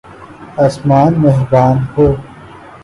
[0.65, 2.13] آسمان مہربان ہوں۔